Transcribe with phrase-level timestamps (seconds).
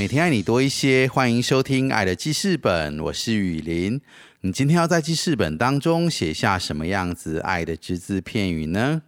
[0.00, 4.00] 每天爱你多一些，欢迎收听《爱的记事本》，我是雨林。
[4.40, 9.02] 你今天要在记事本当中写下什么样子爱的只字片语呢？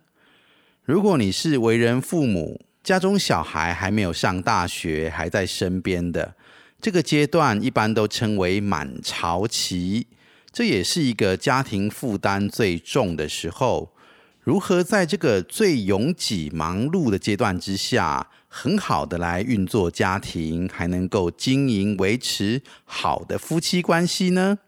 [0.84, 6.34] 如果你是为人父母，家中小孩还没有上大学，还在身边的
[6.78, 10.08] 这个阶段，一般都称为满潮期，
[10.52, 13.94] 这也是一个家庭负担最重的时候。
[14.42, 24.58] 如何在这个最拥挤、忙碌的阶段之下，很好的来运作家庭，还能够经营、维持好的夫妻关系呢？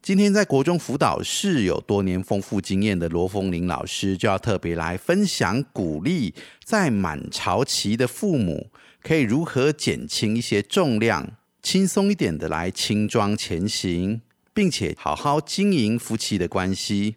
[0.00, 6.32] 今天在国中辅导室有多年丰富经验的罗凤玲老师，就要特别来分享鼓励，
[6.64, 8.70] 在满潮期的父母
[9.02, 14.22] 可以如何减轻一些重量，轻松一点的来轻装前行，
[14.54, 17.16] 并且好好经营夫妻的关系。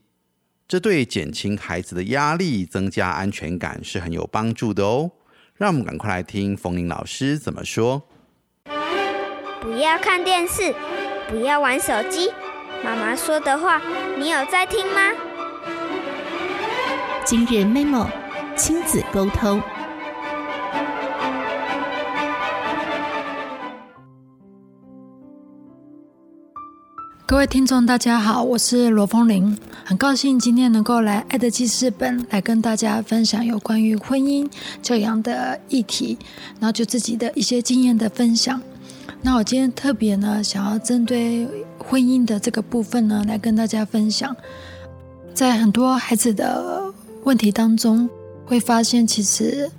[0.68, 5.12] 这对减轻孩子的压力、增加安全感是很有帮助的哦。
[5.54, 8.02] 让我们赶快来听冯玲老师怎么说。
[9.62, 10.74] 不要看电视，
[11.30, 12.32] 不要玩手机。
[12.84, 13.80] 妈妈说的话，
[14.18, 15.12] 你有在听吗？
[17.24, 18.08] 今日 memo
[18.56, 19.62] 亲子沟通。
[27.28, 34.48] 各位听众，大家好，我是罗凤玲，很高兴今天能够来《爱的记事本》来跟大家分享有关于婚姻
[34.84, 36.20] 教养的议题，
[36.60, 38.62] 然后就自己的一些经验的分享。
[39.24, 41.48] 那我今天特别呢，想要针对
[41.80, 44.36] 婚姻的这个部分呢，来跟大家分享，
[45.34, 48.08] 在很多孩子的问题当中，
[48.46, 49.72] 会发现其实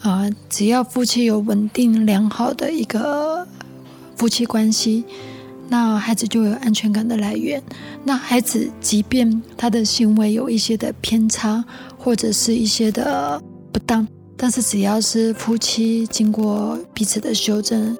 [0.00, 3.46] 啊，只要夫妻有稳定良好的一个
[4.16, 5.04] 夫妻关系。
[5.74, 7.60] 那孩子就有安全感的来源。
[8.04, 11.64] 那孩子即便他的行为有一些的偏差，
[11.98, 13.42] 或者是一些的
[13.72, 17.98] 不当，但是只要是夫妻经过彼此的修正，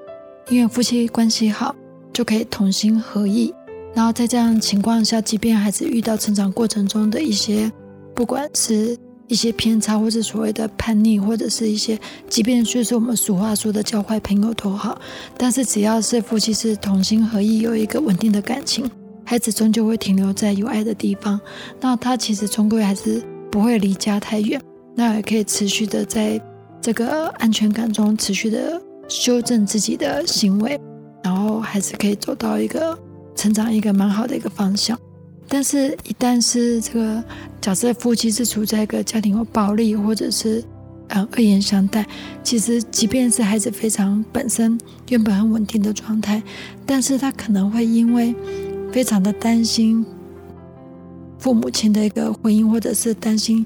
[0.50, 1.74] 因为夫妻关系好，
[2.12, 3.52] 就可以同心合意。
[3.92, 7.72] 然后在这样情况下，即便孩子遇到成长过程中的一些，
[8.14, 8.96] 不管是。
[9.34, 14.96] 一些偏差，或者所谓的叛逆，或者是一些，即便就是我们俗话说的交坏朋友都好，
[15.36, 18.88] 但是只要是夫妻是同心合意，有一个稳定的感情，
[19.24, 21.40] 孩子终究会停留在有爱的地方。
[21.80, 24.62] 那他其实终归还是不会离家太远，
[24.94, 26.40] 那也可以持续的在
[26.80, 30.78] 这个安全感中持续的修正自己的行为，
[31.24, 32.96] 然后还是可以走到一个
[33.34, 34.96] 成长一个蛮好的一个方向。
[35.46, 37.22] 但是，一旦是这个
[37.60, 40.64] 假设夫妻是处在一个家庭有暴力，或者是
[41.08, 42.04] 嗯恶言相待，
[42.42, 44.78] 其实即便是孩子非常本身
[45.10, 46.42] 原本很稳定的状态，
[46.86, 48.34] 但是他可能会因为
[48.90, 50.04] 非常的担心
[51.38, 53.64] 父母亲的一个婚姻，或者是担心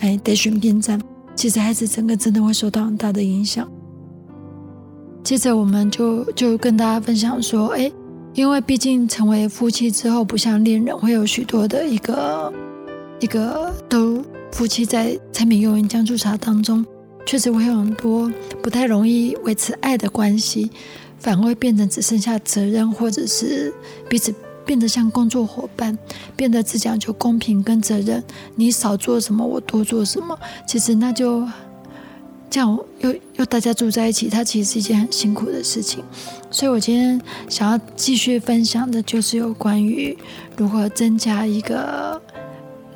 [0.00, 1.00] 哎得选边站，
[1.34, 3.66] 其实孩子整个真的会受到很大的影响。
[5.24, 7.90] 接着，我们就就跟大家分享说，哎。
[8.34, 12.52] 因为毕竟成为夫妻之后，不像恋人会有许多的一个
[13.20, 16.84] 一个都夫妻在柴米油盐酱醋茶当中，
[17.24, 18.30] 确实会有很多
[18.60, 20.68] 不太容易维持爱的关系，
[21.18, 23.72] 反而会变成只剩下责任，或者是
[24.08, 24.34] 彼此
[24.66, 25.96] 变得像工作伙伴，
[26.34, 28.22] 变得只讲究公平跟责任，
[28.56, 30.36] 你少做什么我多做什么，
[30.66, 31.46] 其实那就。
[32.54, 36.04] 这样又又大家住在一起，它其实是一件很辛苦的事情。
[36.52, 40.16] 所以我今天想要继续分享的，就是有关于
[40.56, 42.22] 如何增加一个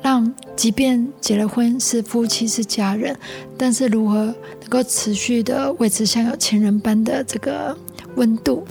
[0.01, 3.13] 让，即便结了婚是夫妻是家人，
[3.57, 7.77] 但是如何能够持续的维持像有情人般的这个
[8.15, 8.65] 温度，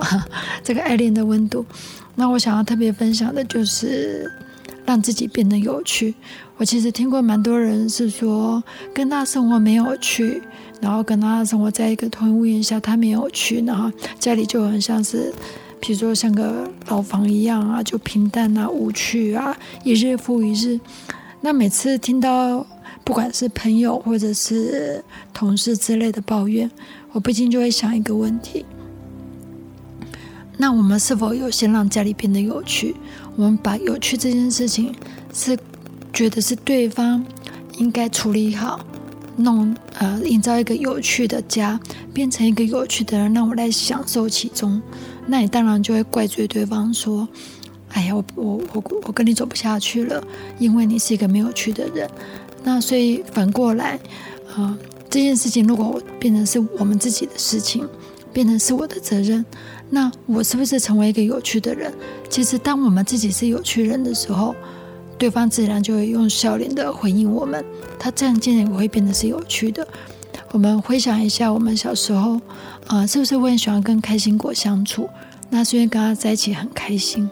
[0.65, 1.67] 这个爱恋的温度。
[2.15, 4.33] 那我想要特别分享的就是
[4.87, 6.15] 让自己变得有趣。
[6.57, 8.65] 我其实听过蛮多人是说，
[8.95, 10.43] 跟他生活没有趣。
[10.81, 15.33] 然后跟他生活在一个同一屋檐下，他没有去，然后家里就很像是，
[15.81, 20.79] 比如说像个牢房一样啊，就平淡啊、无趣啊，一日复一日。
[21.41, 22.67] 那每次听到
[23.05, 26.71] 不管是朋友或者是同事之类的抱怨，
[27.13, 28.65] 我不禁就会想一个问题：
[30.57, 32.97] 那我们是否有先让家里变得有趣？
[33.37, 34.93] 我们把有趣这件事情
[35.33, 35.57] 是
[36.13, 37.25] 觉得是对方
[37.77, 38.81] 应该处理好？
[39.39, 41.79] 弄呃，营造一个有趣的家，
[42.13, 44.81] 变成一个有趣的人，让我来享受其中。
[45.27, 47.27] 那你当然就会怪罪对方说
[47.91, 50.23] ：“哎呀，我我我我跟你走不下去了，
[50.59, 52.09] 因为你是一个没有趣的人。”
[52.65, 53.99] 那所以反过来，
[54.55, 54.77] 啊，
[55.09, 57.89] 这件事情如果变成是我们自己的事情，
[58.33, 59.45] 变成是我的责任，
[59.91, 61.93] 那我是不是成为一个有趣的人？
[62.29, 64.55] 其实，当我们自己是有趣人的时候，
[65.19, 67.65] 对方自然就会用笑脸的回应我们，
[67.99, 69.87] 他这样渐渐会变得是有趣的。
[70.53, 72.41] 我们回想一下，我们小时候，
[72.87, 75.09] 啊，是不是会很喜欢跟开心果相处？
[75.51, 77.29] 那是因为跟他在一起很开心。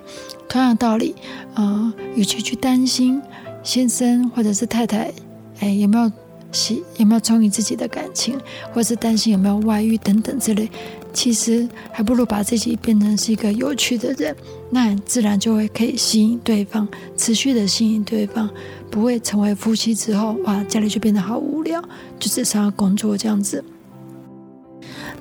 [0.48, 1.14] 同样的道理，
[1.54, 3.22] 啊，与其去担心
[3.62, 5.12] 先生或者是太太，
[5.60, 6.10] 哎，有没有
[6.52, 8.38] 喜有没有忠于自己的感情，
[8.72, 10.70] 或者是担心有没有外遇等等之类，
[11.16, 14.36] 其实还不如把自己变成是一个有趣的人，
[14.68, 16.86] 那自然就会可以吸引对方，
[17.16, 18.50] 持续的吸引对方。
[18.90, 21.80] 不会成为夫妻之后，哇，家里就变得好无聊，
[22.18, 23.64] 就只想要工作这样子。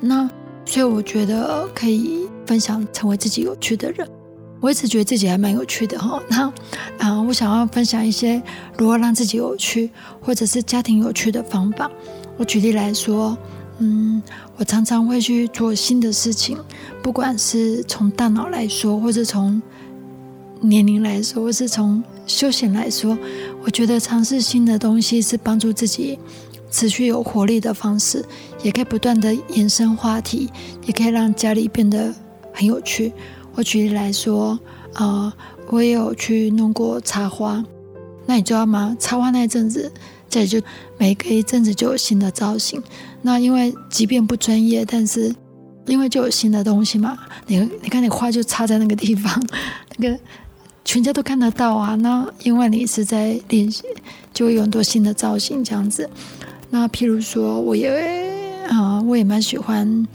[0.02, 0.28] 那
[0.66, 4.06] 所以我觉得可以分享成为自己有趣的人。
[4.60, 6.22] 我一直觉得自己还蛮有趣的哈。
[6.28, 6.52] 那
[6.98, 8.42] 啊，我想要分享一些
[8.76, 9.90] 如何让自己有趣，
[10.20, 11.90] 或者是家庭有趣的方法。
[12.36, 13.36] 我举例来说，
[13.78, 14.22] 嗯，
[14.58, 16.56] 我常常会去做新的事情，
[17.02, 19.60] 不管是从大脑来说，或者从
[20.60, 23.16] 年龄来说，或是从休闲来说，
[23.62, 26.18] 我觉得尝试新的东西是帮助自己
[26.70, 28.24] 持续有活力的方式，
[28.62, 30.48] 也可以不断的延伸话题，
[30.86, 32.14] 也可以让家里变得
[32.52, 33.12] 很有趣。
[33.54, 34.58] 我举例来说，
[34.94, 35.32] 啊，
[35.68, 37.62] 我也有去弄过插花，
[38.24, 38.96] 那你知道吗？
[38.98, 39.92] 插花那阵子，
[40.30, 40.60] 这里就
[40.96, 42.82] 每隔一阵子就有新的造型。
[43.26, 45.34] 那因为即便不专业，但是
[45.86, 47.18] 因为就有新的东西嘛，
[47.48, 49.42] 你你看你花就插在那个地方，
[49.98, 50.18] 那个。
[50.88, 51.96] 全家都看得到啊！
[51.96, 53.82] 那因为你是在练习，
[54.32, 56.08] 就会有很多新的造型这样子。
[56.70, 57.88] 那譬如说，我也
[58.68, 60.06] 啊，我也蛮喜欢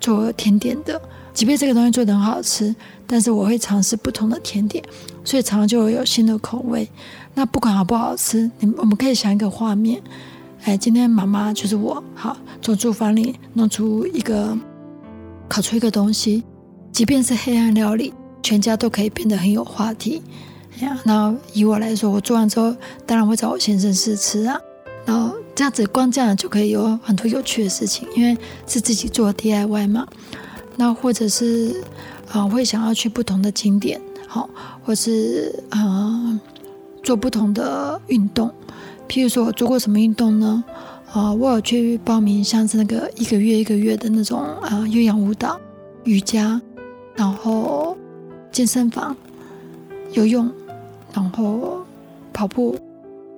[0.00, 1.00] 做甜点的，
[1.32, 2.74] 即便这个东西做的很好吃，
[3.06, 4.82] 但是我会尝试不同的甜点，
[5.22, 6.90] 所以常常就会有新的口味。
[7.34, 10.02] 那不管好不好吃，你我们可以想一个画面，
[10.66, 14.58] 哎，今天妈妈就是我，好从厨房里弄出一个
[15.48, 16.42] 烤出一个东西，
[16.90, 18.12] 即便是黑暗料理。
[18.42, 20.22] 全家都可以变得很有话题，
[20.78, 22.74] 哎呀，那以我来说，我做完之后，
[23.04, 24.56] 当然会找我先生试吃啊，
[25.04, 28.36] 然后这样子光这样就可以有很多有趣的事情，因为
[28.66, 30.06] 是自己做 DIY 嘛。
[30.76, 31.82] 那或者是
[32.30, 34.50] 啊，会想要去不同的景点，好，
[34.84, 36.40] 或是啊
[37.02, 38.52] 做不同的运动。
[39.08, 40.64] 譬如说我做过什么运动呢？
[41.12, 45.60] 啊，我有去报名像是那个一个月一个月的那种啊有氧舞蹈、
[46.04, 46.60] 瑜伽，
[47.14, 47.96] 然后。
[48.52, 49.14] 健身房、
[50.12, 50.50] 游泳，
[51.12, 51.84] 然后
[52.32, 52.74] 跑步，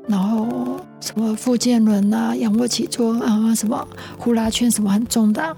[0.06, 3.84] 然后什么复健轮啊、仰卧起坐啊、什么
[4.16, 5.56] 呼啦圈，什么很重的，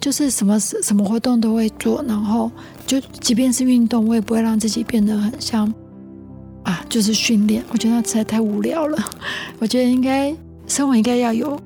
[0.00, 2.04] 就是什么什么活动都会做。
[2.08, 2.50] 然后
[2.88, 5.72] 就即便是运动，我也不会让自己变得很像
[6.68, 7.64] 啊，就是训练。
[7.70, 9.10] 我觉得那实在太无聊了。
[9.58, 10.36] 我觉得应该
[10.66, 11.58] 生活应该要有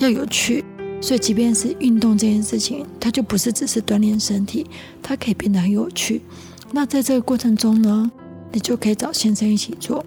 [0.00, 0.64] 要有趣，
[1.00, 4.66] 所以即便是运动这件事情，它就不是只是锻炼身体，
[5.00, 6.22] 它可以变得很有趣。
[6.72, 8.10] 那在这个过程中呢，
[8.50, 10.04] 你就可以找先生一起做。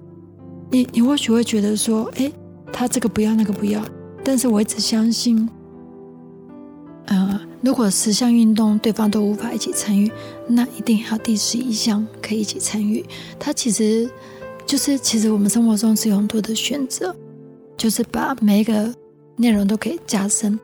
[0.70, 2.30] 你你或许会觉得说，哎，
[2.70, 3.82] 他这个不要，那个不要。
[4.22, 5.48] 但是我一直相信，
[7.06, 10.12] 呃，如果十项运动对方都无法一起参与，
[10.46, 13.02] 那一定还有第十一项可以一起参与。
[13.38, 14.08] 他其实
[14.66, 17.14] 就是，其实我们生活中是有很多的选择，
[17.76, 18.94] 就是把每一个
[19.36, 20.58] 内容都可以加深。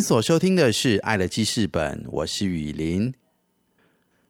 [0.00, 3.12] 您所收听的是《爱的记事本》，我是雨林。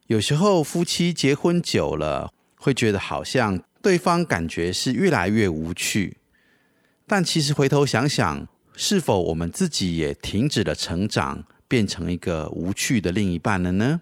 [0.08, 6.16] 有时候夫妻结婚久了，会觉得好像对方感觉是越来越无趣，
[7.06, 14.00] 但其实回头想想，是否我们自己也停止了成长，变成一个无趣的另一半了呢？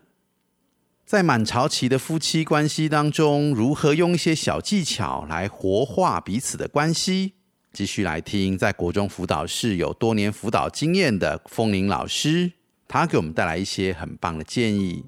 [1.04, 7.34] 在满潮期的夫妻关系当中，如何用一些小技巧来活化彼此的关系？
[7.72, 12.50] 继续来听，在国中辅导室有多年辅导经验的风铃老师，
[12.88, 15.04] 他给我们带来一些很棒的建议。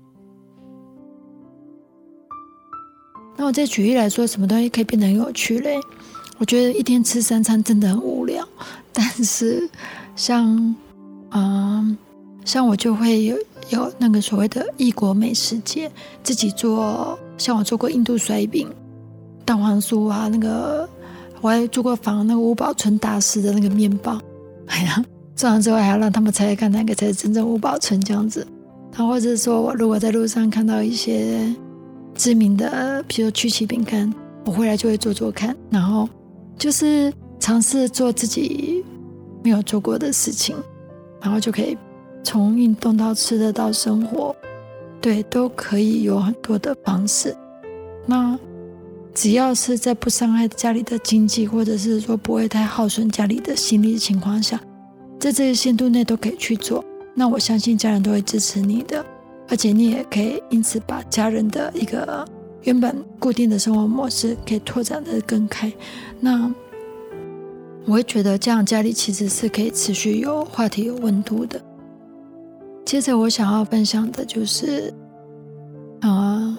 [3.37, 5.81] 那我再举例来说，什么东西可以变得很有趣嘞？
[6.39, 8.47] 我觉得一天吃三餐真的很无聊，
[8.93, 9.69] 但是
[10.15, 10.75] 像，
[11.31, 11.97] 嗯，
[12.45, 13.37] 像我就会有
[13.71, 15.91] 有那个所谓的异国美食节，
[16.23, 18.69] 自己做，像我做过印度甩饼、
[19.45, 20.89] 蛋黄酥啊，那个。
[21.41, 24.21] 我还做过仿那个吴宝春大师的那个面包，
[24.69, 25.03] 哎呀，
[25.35, 28.47] 做完之后还要让他们猜猜看哪个才是真正吴宝春这样子。
[28.93, 31.55] 然后或者说我如果在路上看到一些
[32.15, 34.13] 知名的，比如说曲奇饼干，
[34.45, 36.09] 我回来就会做做看，然后
[36.59, 38.85] 就是尝试做自己
[39.43, 40.55] 没有做过的事情，
[41.23, 41.77] 然后就可以
[42.23, 44.37] 从运动到吃的到生活，
[45.01, 47.35] 对，都可以有很多的方式。
[48.05, 48.39] 那。
[49.13, 54.61] 只要是在不伤害家里的经济，或者是说不会太耗损家里的心力的情况下，
[55.19, 56.85] 在这个限度内都可以去做。
[57.15, 59.05] 那我相信家人都会支持你的，
[59.49, 62.25] 而且你也可以因此把家人的一个
[62.63, 65.71] 原本固定的生活模式可以拓展的更开。
[66.21, 66.51] 那
[67.85, 71.61] 我会觉得这样家里其实是可以持续有话题、有温度的。
[72.85, 74.95] 接着我想要分享的就是，
[76.01, 76.57] 啊。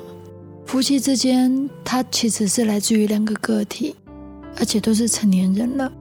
[0.71, 3.93] 夫妻之间，它其实是来自于两个个体，
[4.55, 5.91] 而且都是成年人了。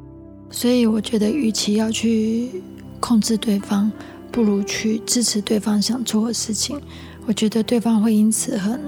[0.48, 2.62] 所以我觉得，与其要去
[3.00, 3.90] 控制对方，
[4.30, 6.80] 不如去支持对方想做的事情。
[7.26, 8.80] 我觉得对方会因此很，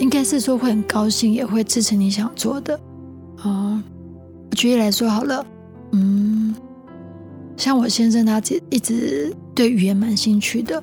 [0.00, 2.76] 应该是说会很高兴，也会支持你想做的。
[3.36, 3.80] 啊，
[4.56, 5.46] 举例来说好了，
[5.92, 6.52] 嗯，
[7.56, 10.82] 像我先生，他一直对语言蛮兴趣的，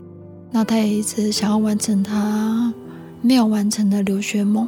[0.49, 2.73] 那他也一直想要完成他。
[3.23, 4.67] 没有完成的留学梦，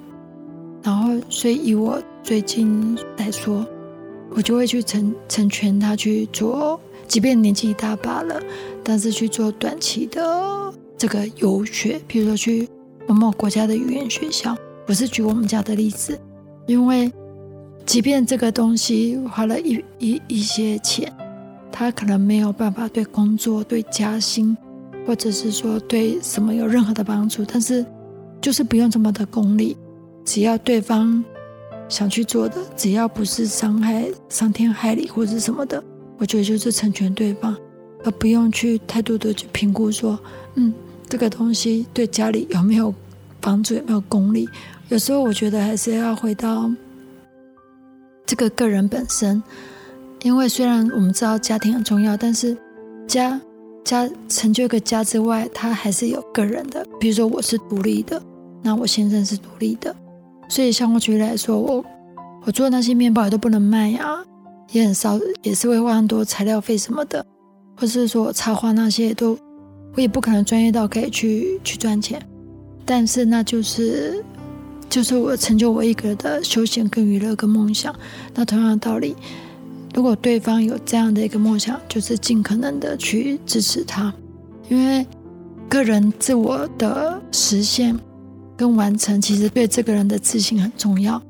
[0.84, 3.66] 然后所以以我最近来说，
[4.30, 8.40] 我就会去成成全他去做，即便年纪一大把了，
[8.84, 12.70] 但是去做短期的这个游学，比如说去
[13.08, 14.56] 某某国家的语言学校。
[14.86, 16.20] 我是举我们家的例子，
[16.68, 17.12] 因为
[17.88, 21.12] 即便这个东西花了一一一些钱，
[21.72, 24.56] 他可能没有办法对工作、对加薪，
[25.08, 27.84] 或者是说对什么有任何的帮助，但是。
[28.44, 29.78] 就是不用这么的功利，
[30.26, 31.24] 只要对方
[31.88, 35.82] 想去做的，只要不是伤害、伤天害理或者什么的，
[36.18, 37.56] 我觉得就是成全对方，
[38.04, 40.20] 而不用去太多的去评估说，
[40.56, 40.74] 嗯，
[41.08, 42.94] 这个东西对家里有没有
[43.40, 44.50] 帮助，有没有功利。
[44.90, 46.70] 有时候我觉得还是要回到
[48.26, 49.42] 这个个人本身，
[50.22, 52.58] 因为虽然我们知道家庭很重要，但是
[53.08, 53.40] 家
[53.86, 56.86] 家成就一个家之外，它还是有个人的。
[57.00, 58.22] 比如说我是独立的。
[58.64, 59.94] 那我先生是独立的，
[60.48, 61.84] 所以像我举例来说，我
[62.46, 64.24] 我做的那些面包也都不能卖呀，
[64.72, 67.26] 也很烧，也是会花很多材料费什么的，
[67.76, 69.38] 或是说我插花那些都，
[69.96, 72.22] 我也不可能专业到可以去去赚钱，
[72.86, 74.24] 但是那就是
[74.90, 77.94] 就是我成就我一个人的休闲跟娱乐跟梦想。
[78.34, 79.14] 那同样的道理，
[79.94, 84.14] 如果对方有这样的一个梦想，就是尽可能的去支持他，
[84.70, 85.06] 因为
[85.68, 88.00] 个人自我的实现。
[88.56, 91.22] 跟完成，其实对这个人的自信很重要。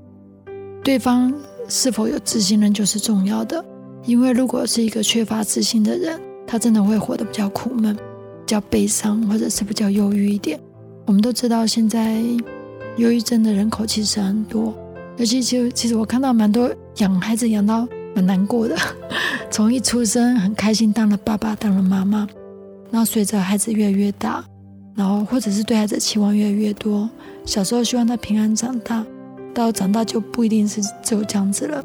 [0.83, 1.33] 对方
[1.69, 3.63] 是否有自信，呢就是重要的。
[4.05, 8.01] 因为如果是一个缺乏自信的人，他真的会活得比较苦闷、比
[8.47, 10.59] 较悲伤，或者是比较忧郁一点。
[11.05, 12.21] 我们都知道，现在
[12.97, 14.73] 忧郁症的人口其实很多，
[15.17, 18.75] 尤其就其实我看到蛮多养孩子养到蛮难过的，
[19.49, 22.27] 从一出生很开心当了爸爸、当了妈妈，
[22.91, 24.43] 然后随着孩子越来越大。
[24.95, 27.09] 然后，或者是对孩子期望越来越多。
[27.45, 29.03] 小时候希望他平安长大，
[29.53, 31.83] 到长大就不一定是只有这样子了。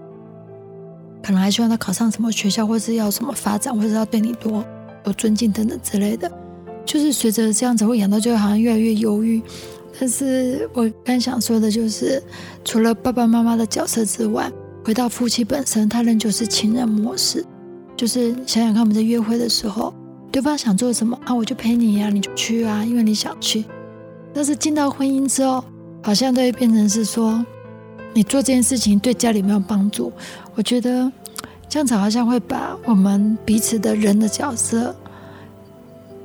[1.22, 4.62] 可能还希望他考上什么学校，或是要什么发展，或者要对你多
[5.06, 6.30] 有尊敬等等之类的。
[6.84, 9.42] 就是随着这样子会养到，就好像越来越忧郁。
[9.98, 12.22] 但是我刚想说的就是，
[12.64, 14.50] 除了爸爸妈妈的角色之外，
[14.84, 17.44] 回到夫妻本身，他仍旧是情人模式。
[17.96, 19.92] 就是想想看，我们在约会的时候。
[20.38, 23.64] 对方想做什么啊，我就陪你呀，你就去啊，因为你想去。
[24.32, 25.64] 但是进到婚姻之后，
[26.00, 27.44] 好像都会变成是说，
[28.14, 30.12] 你做这件事情对家里没有帮助。
[30.54, 31.10] 我觉得
[31.68, 34.94] 这样子好像会把我们彼此的人的角色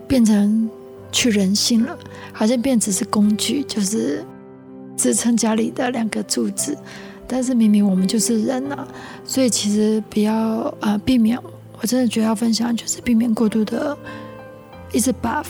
[0.07, 0.69] 变成
[1.11, 1.97] 去人性了，
[2.31, 4.23] 好像变只是工具，就是
[4.95, 6.77] 支撑家里的两个柱子。
[7.27, 8.87] 但是明明我们就是人呐，
[9.25, 11.35] 所以其实不要呃避免。
[11.83, 13.97] 我真的觉得要分享，就是避免过度的
[14.93, 15.43] 一直把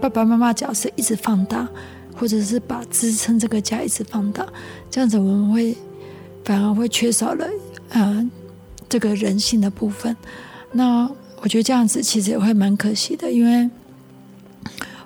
[0.00, 1.68] 爸爸妈妈角色一直放大，
[2.16, 4.46] 或者是把支撑这个家一直放大，
[4.90, 5.76] 这样子我们会
[6.42, 7.46] 反而会缺少了
[7.90, 8.26] 呃
[8.88, 10.16] 这个人性的部分。
[10.72, 11.06] 那
[11.42, 13.68] 我觉得这样子其实也会蛮可惜的，因为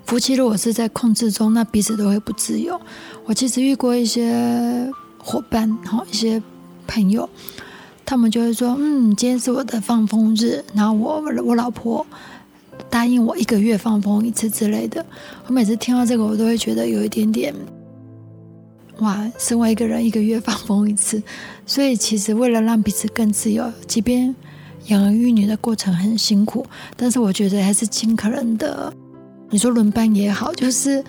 [0.04, 2.80] 夫妻如果是在控制中，那彼此都会不自由。
[3.24, 4.88] 我其实遇过一些。
[5.28, 6.40] 伙伴，哈，一些
[6.86, 7.28] 朋友，
[8.06, 12.06] 他们就会说：“嗯，今天是我的放风日，然后我我老婆
[12.88, 15.04] 答应我一个月放风一次之类的。”
[15.46, 17.52] 我每次听到这个，我都会觉得有一点点，
[19.00, 21.20] 哇，身为一个人，一个月放风一次，
[21.66, 24.34] 所以其实为了让彼此更自由，即便
[24.86, 26.64] 养儿育女的过程很辛苦，
[26.96, 28.92] 但是我觉得还是尽可能的。
[29.50, 31.04] 你说轮班也好，就是。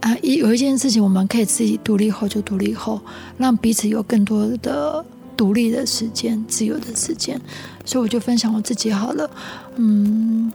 [0.00, 3.00] 啊，一有一件事情，我们可以自己独立后就独立后，
[3.38, 5.02] 让彼此有更多的
[5.36, 7.40] 独立的时间、自由的时间。
[7.84, 9.30] 所以我就分享我自己好了。
[9.76, 10.52] 嗯，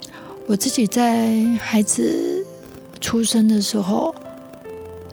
[0.47, 2.45] 我自己在孩子
[2.99, 4.13] 出生的时候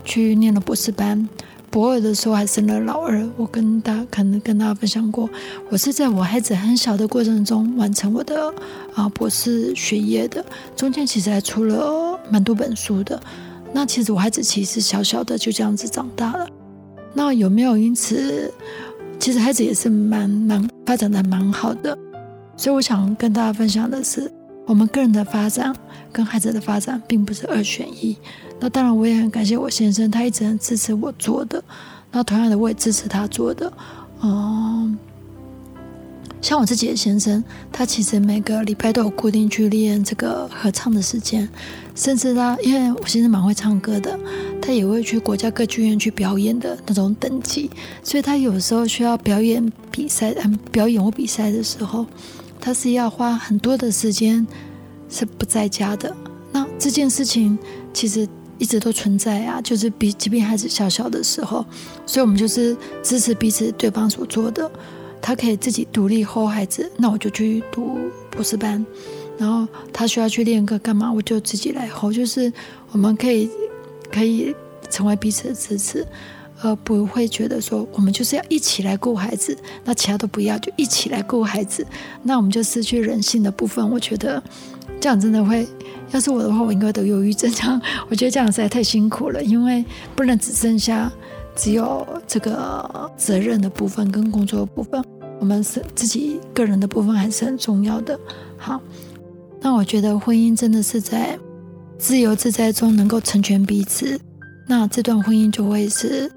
[0.04, 1.28] 去念了博士班，
[1.70, 3.24] 博二的时候还生了老二。
[3.37, 5.31] 我跟大家可能跟大家分享过，
[5.70, 8.52] 我是在我孩子很小的过程中完成我的
[8.94, 13.20] 啊博士学业的，中间其实还出了蛮多本书的。
[13.72, 16.48] 那其实我孩子其实小小的就这样子长大了。
[17.14, 18.52] 那有没有因此，
[19.18, 21.96] 其实孩子也是蛮蛮发展的蛮好的。
[22.57, 24.31] 所以我想跟大家分享的是，
[24.66, 25.74] 我们个人的发展
[26.12, 28.16] 跟孩子的发展并不是二选一。
[28.61, 31.62] 那当然我也很感谢我先生，他一直很支持我做的。
[32.11, 33.72] 那同样的我也支持他做的。
[34.22, 34.98] 嗯，
[36.40, 41.48] 像我自己的先生，他其实每个礼拜都有固定去练这个合唱的时间。
[41.94, 44.16] 甚至他，因为我先生蛮会唱歌的，
[44.62, 47.68] 他也会去国家歌剧院去表演的那种等级，
[48.05, 52.07] 所以他有时候需要表演比赛，嗯，表演或比赛的时候，
[52.61, 54.46] 他是要花很多的时间
[55.09, 56.16] 是不在家的。
[56.53, 57.59] 那这件事情
[57.92, 61.66] 其实一直都存在啊，就是比即便孩子小小的时候，
[62.07, 64.70] 所以我们就是支持彼此对方所做的。
[65.20, 67.98] 他可以自己独立后孩子，那我就去读
[68.31, 68.85] 博士班。
[69.38, 71.12] 然后他需要去练歌干嘛？
[71.12, 72.52] 我就自己来吼，就是
[72.90, 73.48] 我们可以
[74.11, 74.52] 可以
[74.90, 76.04] 成为彼此的支持，
[76.61, 81.87] 而不会觉得说我们就是要一起来顾孩子，那其他都不要，就一起来顾孩子，
[82.24, 83.88] 那我们就失去人性的部分。
[83.88, 84.42] 我觉得
[85.00, 85.64] 这样真的会，
[86.11, 87.48] 要是我的话，我应该得忧郁症。
[87.52, 89.85] 这样我觉得这样实在太辛苦了，因为
[90.16, 91.12] 不能只剩下
[91.59, 95.05] 只有这个责任的部分跟工作的部分，
[95.40, 98.18] 我们是自己个人的部分还是很重要的。
[98.57, 98.81] 好。
[99.61, 101.37] 那我觉得婚姻真的是在
[101.99, 104.16] 自由自在中能够成全彼此，
[104.68, 106.31] 那这段婚姻就会是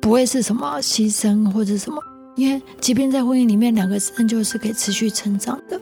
[0.00, 2.00] 不会是什么牺牲或者什么，
[2.36, 5.80] 因为即便在婚姻里面，两个人就是可以持续成长的，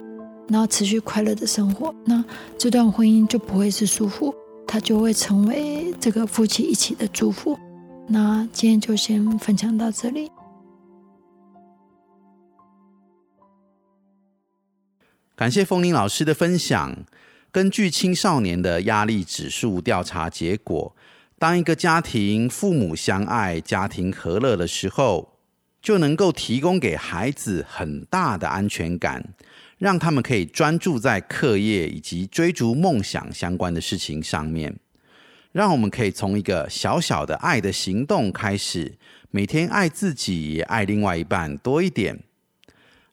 [0.49, 2.25] 然后持续快乐的生活，那
[2.57, 4.33] 这段婚姻就不会是束缚，
[4.67, 7.55] 它就会成为这个夫妻一起的祝福。
[8.09, 10.31] 那今天就先分享到这里。
[15.35, 17.05] 感谢风铃老师的分享。
[17.51, 20.95] 根据青少年的压力指数调查结果，
[21.39, 25.39] 当一个家庭父母相爱、家庭和乐的时候，
[25.81, 29.35] 就能够提供给孩子很大的安全感，
[29.79, 34.75] 让他们可以专注在课业以及追逐梦想相关的事情上面。
[35.53, 38.97] 让我们可以从一个小小的爱的行动开始，
[39.31, 42.19] 每天爱自己，爱另外一半多一点。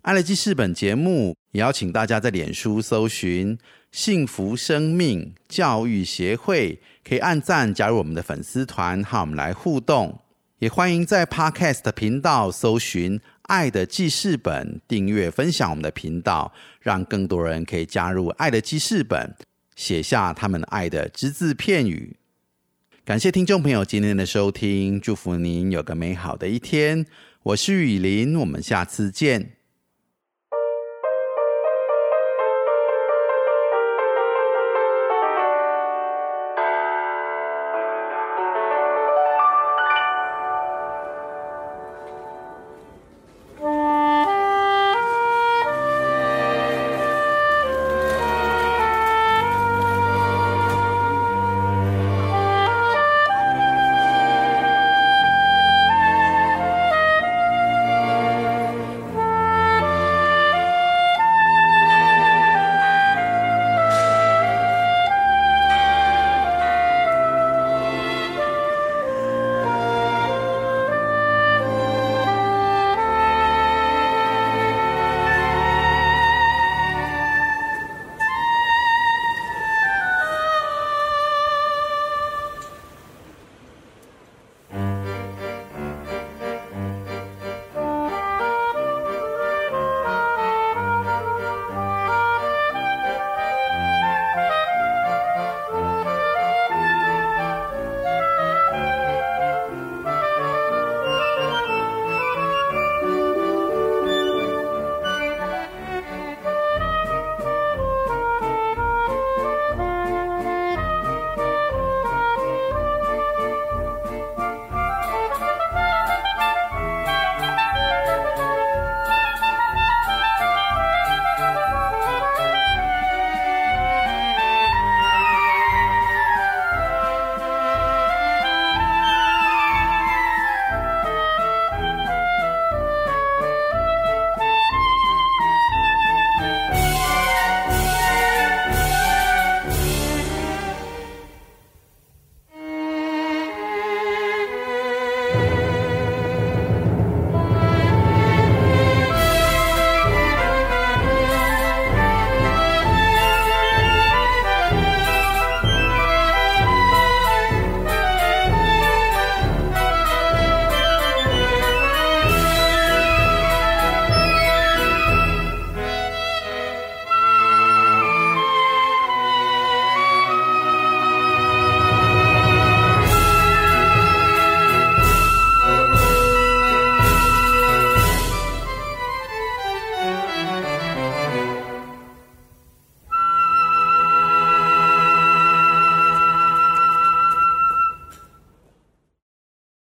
[0.02, 1.36] 爱乐记事本节目。
[1.52, 3.58] 也邀请大家在脸书搜寻
[3.91, 10.19] “幸福生命教育协会”，可以按赞加入我们的粉丝团，和我们来互动。
[10.60, 19.34] 也欢迎在 Podcast 频道搜寻“爱的记事本”，订阅分享我们的频道，让更多人可以加入“爱的记事本”，
[19.75, 22.15] 写下他们爱的只字片语。
[23.10, 27.08] 感谢听众朋友今天的收听，祝福您有个美好的一天。
[27.41, 29.54] 我是雨林，我们下次见。